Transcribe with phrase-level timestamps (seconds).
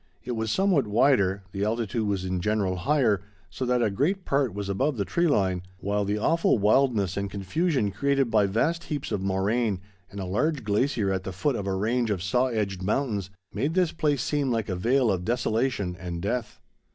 [0.23, 4.51] It was somewhat wider, the altitude was in general higher, so that a great part
[4.51, 9.11] was above the tree line, while the awful wildness and confusion created by vast heaps
[9.11, 9.79] of moraine
[10.09, 13.75] and a large glacier at the foot of a range of saw edged mountains made
[13.75, 16.59] this place seem like a vale of desolation and death.